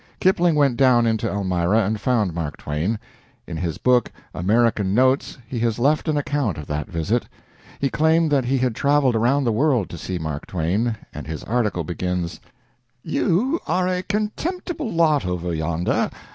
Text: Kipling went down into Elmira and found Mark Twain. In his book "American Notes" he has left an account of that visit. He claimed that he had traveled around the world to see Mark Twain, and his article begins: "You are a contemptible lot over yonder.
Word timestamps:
Kipling 0.19 0.55
went 0.55 0.77
down 0.77 1.05
into 1.05 1.29
Elmira 1.29 1.85
and 1.85 2.01
found 2.01 2.33
Mark 2.33 2.57
Twain. 2.57 2.97
In 3.45 3.55
his 3.55 3.77
book 3.77 4.11
"American 4.33 4.95
Notes" 4.95 5.37
he 5.47 5.59
has 5.59 5.77
left 5.77 6.07
an 6.07 6.17
account 6.17 6.57
of 6.57 6.65
that 6.65 6.87
visit. 6.89 7.27
He 7.77 7.91
claimed 7.91 8.31
that 8.31 8.45
he 8.45 8.57
had 8.57 8.73
traveled 8.73 9.15
around 9.15 9.43
the 9.43 9.51
world 9.51 9.91
to 9.91 9.99
see 9.99 10.17
Mark 10.17 10.47
Twain, 10.47 10.95
and 11.13 11.27
his 11.27 11.43
article 11.43 11.83
begins: 11.83 12.39
"You 13.03 13.59
are 13.67 13.87
a 13.87 14.01
contemptible 14.01 14.91
lot 14.91 15.23
over 15.23 15.53
yonder. 15.53 16.09